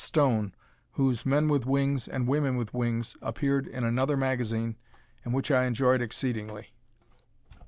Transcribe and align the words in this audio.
Stone 0.03 0.55
whose 0.93 1.27
"Men 1.27 1.47
with 1.47 1.67
Wings" 1.67 2.07
and 2.07 2.27
"Women 2.27 2.57
with 2.57 2.73
Wings" 2.73 3.15
appeared 3.21 3.67
in 3.67 3.83
another 3.83 4.17
magazine 4.17 4.75
and 5.23 5.31
which 5.31 5.51
I 5.51 5.65
enjoyed 5.65 6.01
exceedingly. 6.01 6.73